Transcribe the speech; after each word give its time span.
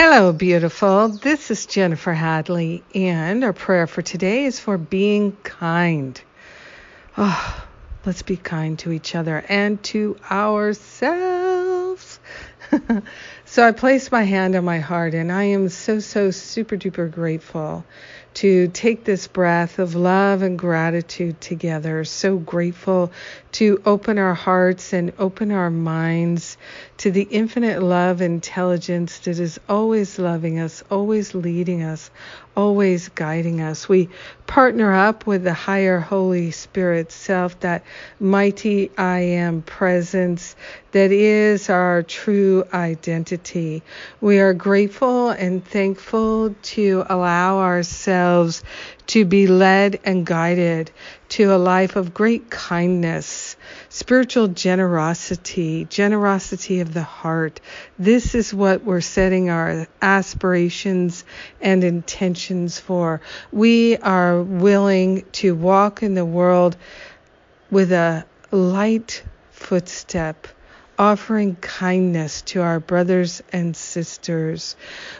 Hello, 0.00 0.32
beautiful. 0.32 1.08
This 1.08 1.50
is 1.50 1.66
Jennifer 1.66 2.12
Hadley, 2.12 2.84
and 2.94 3.42
our 3.42 3.52
prayer 3.52 3.88
for 3.88 4.00
today 4.00 4.44
is 4.44 4.60
for 4.60 4.78
being 4.78 5.32
kind. 5.42 6.22
Oh, 7.16 7.66
let's 8.06 8.22
be 8.22 8.36
kind 8.36 8.78
to 8.78 8.92
each 8.92 9.16
other 9.16 9.44
and 9.48 9.82
to 9.82 10.16
ourselves. 10.30 12.20
so 13.44 13.66
I 13.66 13.72
place 13.72 14.12
my 14.12 14.22
hand 14.22 14.54
on 14.54 14.64
my 14.64 14.78
heart, 14.78 15.14
and 15.14 15.32
I 15.32 15.42
am 15.42 15.68
so, 15.68 15.98
so 15.98 16.30
super 16.30 16.76
duper 16.76 17.10
grateful 17.10 17.84
to 18.38 18.68
take 18.68 19.02
this 19.02 19.26
breath 19.26 19.80
of 19.80 19.96
love 19.96 20.42
and 20.42 20.56
gratitude 20.56 21.40
together. 21.40 22.04
So 22.04 22.36
grateful 22.36 23.10
to 23.50 23.82
open 23.84 24.16
our 24.16 24.34
hearts 24.34 24.92
and 24.92 25.12
open 25.18 25.50
our 25.50 25.70
minds 25.70 26.56
to 26.98 27.10
the 27.10 27.22
infinite 27.22 27.82
love 27.82 28.20
intelligence 28.20 29.18
that 29.20 29.40
is 29.40 29.58
always 29.68 30.20
loving 30.20 30.60
us, 30.60 30.84
always 30.88 31.34
leading 31.34 31.82
us, 31.82 32.12
always 32.56 33.08
guiding 33.08 33.60
us. 33.60 33.88
We 33.88 34.08
partner 34.46 34.92
up 34.92 35.26
with 35.26 35.42
the 35.42 35.54
higher 35.54 35.98
Holy 35.98 36.52
Spirit 36.52 37.10
self, 37.10 37.58
that 37.60 37.82
mighty 38.20 38.92
I 38.96 39.18
am 39.18 39.62
presence 39.62 40.54
that 40.92 41.12
is 41.12 41.68
our 41.68 42.02
true 42.02 42.64
identity. 42.72 43.82
We 44.20 44.38
are 44.38 44.54
grateful 44.54 45.30
and 45.30 45.64
thankful 45.64 46.54
to 46.62 47.04
allow 47.08 47.58
ourselves 47.58 48.27
to 49.08 49.24
be 49.24 49.46
led 49.46 50.00
and 50.04 50.26
guided 50.26 50.90
to 51.30 51.54
a 51.54 51.56
life 51.56 51.96
of 51.96 52.14
great 52.14 52.50
kindness, 52.50 53.56
spiritual 53.88 54.48
generosity, 54.48 55.86
generosity 55.86 56.80
of 56.80 56.92
the 56.94 57.02
heart. 57.02 57.60
This 57.98 58.34
is 58.34 58.52
what 58.52 58.84
we're 58.84 59.00
setting 59.00 59.50
our 59.50 59.86
aspirations 60.02 61.24
and 61.60 61.84
intentions 61.84 62.78
for. 62.78 63.20
We 63.52 63.96
are 63.98 64.42
willing 64.42 65.24
to 65.32 65.54
walk 65.54 66.02
in 66.02 66.14
the 66.14 66.24
world 66.24 66.76
with 67.70 67.92
a 67.92 68.24
light 68.50 69.22
footstep 69.52 70.48
offering 70.98 71.54
kindness 71.56 72.42
to 72.42 72.60
our 72.60 72.80
brothers 72.80 73.42
and 73.52 73.76
sisters. 73.76 74.74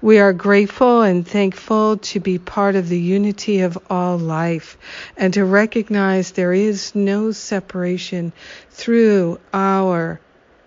We 0.00 0.18
are 0.18 0.32
grateful 0.32 1.02
and 1.02 1.26
thankful 1.26 1.96
to 1.96 2.20
be 2.20 2.38
part 2.38 2.76
of 2.76 2.88
the 2.88 2.98
unity 2.98 3.60
of 3.60 3.76
all 3.90 4.16
life 4.16 4.78
and 5.16 5.34
to 5.34 5.44
recognize 5.44 6.30
there 6.30 6.52
is 6.52 6.94
no 6.94 7.32
separation 7.32 8.32
through 8.70 9.40
our 9.52 10.20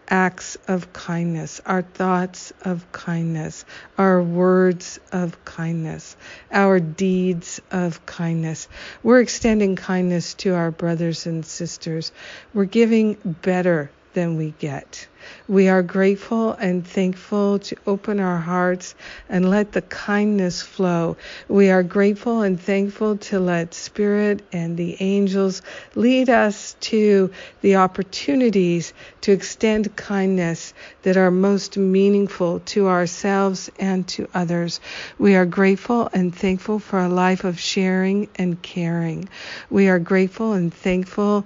acts 0.09 0.57
of 0.67 0.93
kindness, 0.93 1.61
our 1.65 1.81
thoughts 1.81 2.53
of 2.61 2.91
kindness, 2.91 3.65
our 3.97 4.21
words 4.21 4.99
of 5.11 5.43
kindness, 5.45 6.15
our 6.51 6.79
deeds 6.79 7.61
of 7.71 8.05
kindness. 8.05 8.67
We're 9.03 9.19
extending 9.21 9.75
kindness 9.75 10.33
to 10.35 10.55
our 10.55 10.71
brothers 10.71 11.25
and 11.25 11.45
sisters. 11.45 12.11
We're 12.53 12.65
giving 12.65 13.15
better 13.41 13.91
than 14.17 14.35
we 14.35 14.51
get. 14.57 15.07
We 15.47 15.69
are 15.69 15.83
grateful 15.83 16.53
and 16.53 16.85
thankful 16.87 17.59
to 17.59 17.75
open 17.85 18.19
our 18.19 18.39
hearts 18.39 18.95
and 19.29 19.47
let 19.47 19.73
the 19.73 19.83
kindness 19.83 20.63
flow. 20.63 21.17
We 21.47 21.69
are 21.69 21.83
grateful 21.83 22.41
and 22.41 22.59
thankful 22.59 23.17
to 23.17 23.39
let 23.39 23.75
Spirit 23.75 24.41
and 24.51 24.75
the 24.75 24.97
angels 25.01 25.61
lead 25.93 26.31
us 26.31 26.75
to 26.79 27.29
the 27.61 27.75
opportunities 27.75 28.91
to 29.21 29.33
extend 29.33 29.95
kindness 29.95 30.73
that 31.03 31.17
are 31.17 31.29
most 31.29 31.77
meaningful 31.77 32.61
to 32.73 32.87
ourselves 32.87 33.69
and 33.77 34.07
to 34.07 34.27
others. 34.33 34.79
We 35.19 35.35
are 35.35 35.45
grateful 35.45 36.09
and 36.11 36.33
thankful 36.35 36.79
for 36.79 36.97
a 36.97 37.09
life 37.09 37.43
of 37.43 37.59
sharing 37.59 38.29
and 38.35 38.59
caring. 38.63 39.29
We 39.69 39.89
are 39.89 39.99
grateful 39.99 40.53
and 40.53 40.73
thankful 40.73 41.45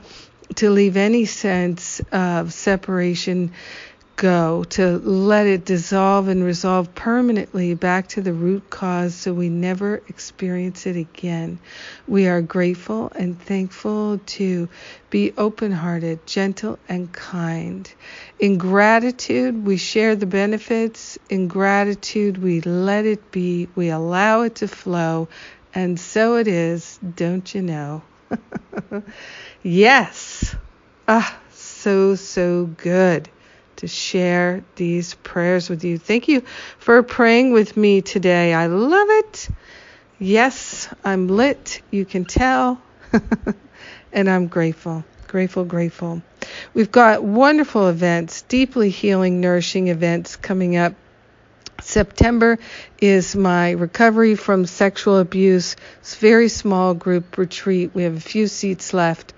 to 0.55 0.69
leave 0.69 0.97
any 0.97 1.25
sense 1.25 2.01
of 2.11 2.53
separation 2.53 3.51
go, 4.21 4.63
to 4.65 4.99
let 4.99 5.47
it 5.47 5.65
dissolve 5.65 6.27
and 6.27 6.43
resolve 6.43 6.93
permanently 6.93 7.73
back 7.73 8.07
to 8.07 8.21
the 8.21 8.31
root 8.31 8.69
cause 8.69 9.15
so 9.15 9.33
we 9.33 9.49
never 9.49 9.95
experience 10.07 10.85
it 10.85 10.95
again. 10.95 11.57
We 12.07 12.27
are 12.27 12.39
grateful 12.39 13.11
and 13.15 13.41
thankful 13.41 14.19
to 14.19 14.69
be 15.09 15.33
open 15.39 15.71
hearted, 15.71 16.27
gentle, 16.27 16.77
and 16.87 17.11
kind. 17.11 17.91
In 18.37 18.59
gratitude, 18.59 19.65
we 19.65 19.77
share 19.77 20.15
the 20.15 20.27
benefits. 20.27 21.17
In 21.27 21.47
gratitude, 21.47 22.37
we 22.37 22.61
let 22.61 23.07
it 23.07 23.31
be, 23.31 23.69
we 23.73 23.89
allow 23.89 24.41
it 24.41 24.55
to 24.55 24.67
flow, 24.67 25.29
and 25.73 25.99
so 25.99 26.35
it 26.35 26.47
is, 26.47 26.99
don't 27.15 27.55
you 27.55 27.63
know? 27.63 28.03
yes. 29.63 30.55
Ah, 31.07 31.39
so, 31.51 32.15
so 32.15 32.65
good 32.65 33.29
to 33.77 33.87
share 33.87 34.63
these 34.75 35.15
prayers 35.15 35.69
with 35.69 35.83
you. 35.83 35.97
Thank 35.97 36.27
you 36.27 36.41
for 36.77 37.01
praying 37.03 37.51
with 37.51 37.75
me 37.75 38.01
today. 38.01 38.53
I 38.53 38.67
love 38.67 39.07
it. 39.09 39.49
Yes, 40.19 40.87
I'm 41.03 41.27
lit. 41.27 41.81
You 41.89 42.05
can 42.05 42.25
tell. 42.25 42.81
and 44.13 44.29
I'm 44.29 44.47
grateful, 44.47 45.03
grateful, 45.27 45.65
grateful. 45.65 46.21
We've 46.73 46.91
got 46.91 47.23
wonderful 47.23 47.87
events, 47.87 48.43
deeply 48.43 48.89
healing, 48.89 49.41
nourishing 49.41 49.87
events 49.87 50.35
coming 50.35 50.77
up 50.77 50.93
September 51.91 52.57
is 53.01 53.35
my 53.35 53.71
recovery 53.71 54.35
from 54.35 54.65
sexual 54.65 55.17
abuse. 55.17 55.75
It's 55.99 56.15
very 56.15 56.47
small 56.47 56.93
group 56.93 57.37
retreat. 57.37 57.91
We 57.93 58.03
have 58.03 58.15
a 58.15 58.21
few 58.21 58.47
seats 58.47 58.93
left. 58.93 59.33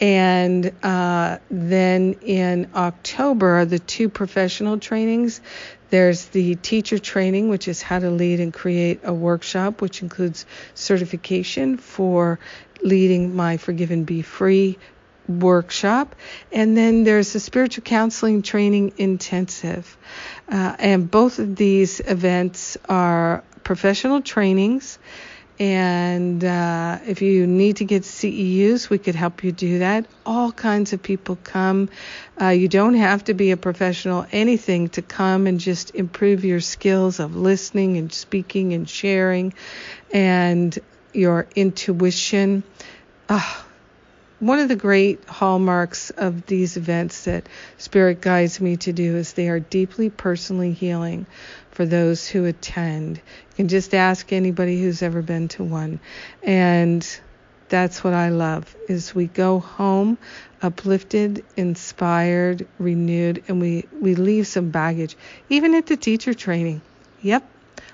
And 0.00 0.72
uh, 0.82 1.38
then 1.50 2.14
in 2.22 2.70
October 2.74 3.58
are 3.58 3.66
the 3.66 3.78
two 3.78 4.08
professional 4.08 4.78
trainings. 4.78 5.42
There's 5.90 6.24
the 6.26 6.54
teacher 6.54 6.98
training, 6.98 7.50
which 7.50 7.68
is 7.68 7.82
how 7.82 7.98
to 7.98 8.10
lead 8.10 8.40
and 8.40 8.54
create 8.54 9.00
a 9.04 9.12
workshop, 9.12 9.82
which 9.82 10.00
includes 10.00 10.46
certification 10.72 11.76
for 11.76 12.38
leading 12.82 13.36
my 13.36 13.58
Forgive 13.58 13.90
and 13.90 14.06
Be 14.06 14.22
Free 14.22 14.78
workshop. 15.38 16.14
And 16.52 16.76
then 16.76 17.04
there's 17.04 17.34
a 17.34 17.40
spiritual 17.40 17.84
counseling 17.84 18.42
training 18.42 18.94
intensive. 18.98 19.96
Uh, 20.48 20.76
and 20.78 21.10
both 21.10 21.38
of 21.38 21.56
these 21.56 22.00
events 22.00 22.76
are 22.88 23.44
professional 23.62 24.20
trainings. 24.20 24.98
And 25.60 26.42
uh, 26.42 27.00
if 27.06 27.20
you 27.20 27.46
need 27.46 27.76
to 27.76 27.84
get 27.84 28.04
CEUs, 28.04 28.88
we 28.88 28.96
could 28.96 29.14
help 29.14 29.44
you 29.44 29.52
do 29.52 29.80
that. 29.80 30.06
All 30.24 30.50
kinds 30.50 30.94
of 30.94 31.02
people 31.02 31.36
come. 31.36 31.90
Uh, 32.40 32.48
you 32.48 32.66
don't 32.66 32.94
have 32.94 33.24
to 33.24 33.34
be 33.34 33.50
a 33.50 33.58
professional, 33.58 34.24
anything 34.32 34.88
to 34.90 35.02
come 35.02 35.46
and 35.46 35.60
just 35.60 35.94
improve 35.94 36.46
your 36.46 36.60
skills 36.60 37.20
of 37.20 37.36
listening 37.36 37.98
and 37.98 38.10
speaking 38.10 38.72
and 38.72 38.88
sharing 38.88 39.52
and 40.10 40.78
your 41.12 41.46
intuition. 41.54 42.62
Oh, 43.28 43.66
one 44.40 44.58
of 44.58 44.68
the 44.68 44.76
great 44.76 45.24
hallmarks 45.26 46.10
of 46.10 46.46
these 46.46 46.76
events 46.76 47.24
that 47.24 47.46
Spirit 47.76 48.20
guides 48.22 48.60
me 48.60 48.76
to 48.78 48.92
do 48.92 49.16
is 49.16 49.34
they 49.34 49.48
are 49.48 49.60
deeply 49.60 50.08
personally 50.08 50.72
healing 50.72 51.26
for 51.70 51.84
those 51.84 52.26
who 52.26 52.46
attend. 52.46 53.18
You 53.18 53.56
can 53.56 53.68
just 53.68 53.94
ask 53.94 54.32
anybody 54.32 54.80
who's 54.80 55.02
ever 55.02 55.20
been 55.22 55.48
to 55.48 55.64
one. 55.64 56.00
And 56.42 57.06
that's 57.68 58.02
what 58.02 58.14
I 58.14 58.30
love 58.30 58.74
is 58.88 59.14
we 59.14 59.26
go 59.26 59.60
home 59.60 60.18
uplifted, 60.62 61.44
inspired, 61.56 62.66
renewed, 62.78 63.44
and 63.46 63.60
we, 63.60 63.86
we 64.00 64.14
leave 64.14 64.46
some 64.46 64.70
baggage, 64.70 65.16
even 65.48 65.74
at 65.74 65.86
the 65.86 65.96
teacher 65.96 66.34
training. 66.34 66.80
Yep, 67.22 67.48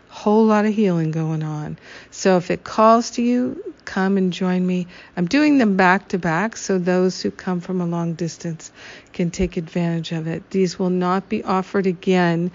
whole 0.08 0.46
lot 0.46 0.64
of 0.64 0.74
healing 0.74 1.10
going 1.10 1.42
on. 1.42 1.76
So 2.10 2.36
if 2.36 2.50
it 2.50 2.64
calls 2.64 3.10
to 3.12 3.22
you, 3.22 3.74
come 3.86 4.18
and 4.18 4.32
join 4.32 4.66
me. 4.66 4.86
I'm 5.16 5.26
doing 5.26 5.56
them 5.56 5.76
back 5.76 6.08
to 6.08 6.18
back 6.18 6.56
so 6.56 6.78
those 6.78 7.22
who 7.22 7.30
come 7.30 7.60
from 7.60 7.80
a 7.80 7.86
long 7.86 8.12
distance 8.12 8.70
can 9.14 9.30
take 9.30 9.56
advantage 9.56 10.12
of 10.12 10.26
it. 10.26 10.50
These 10.50 10.78
will 10.78 10.90
not 10.90 11.30
be 11.30 11.42
offered 11.42 11.86
again 11.86 12.50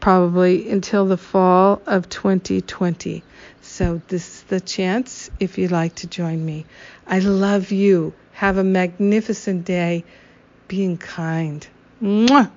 probably 0.00 0.70
until 0.70 1.04
the 1.06 1.16
fall 1.18 1.82
of 1.86 2.08
2020. 2.08 3.22
So 3.60 4.00
this 4.08 4.36
is 4.36 4.42
the 4.44 4.60
chance 4.60 5.30
if 5.38 5.58
you'd 5.58 5.72
like 5.72 5.96
to 5.96 6.06
join 6.06 6.42
me. 6.44 6.64
I 7.06 7.18
love 7.18 7.72
you. 7.72 8.14
Have 8.32 8.56
a 8.56 8.64
magnificent 8.64 9.64
day. 9.64 10.04
Being 10.68 10.96
kind. 10.96 11.66
Mwah! 12.02 12.50